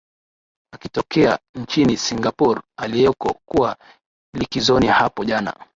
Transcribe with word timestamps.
akitokea 0.73 1.39
nchini 1.55 1.97
singapore 1.97 2.61
aliyeko 2.77 3.35
kuwa 3.45 3.77
likizoni 4.35 4.87
hapo 4.87 5.23
jana 5.23 5.65